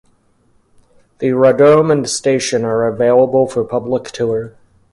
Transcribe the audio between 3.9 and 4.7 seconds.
tour.